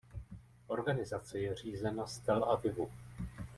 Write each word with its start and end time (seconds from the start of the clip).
Organizace 0.67 1.39
je 1.39 1.55
řízena 1.55 2.07
z 2.07 2.19
Tel 2.19 2.43
Avivu. 2.43 2.91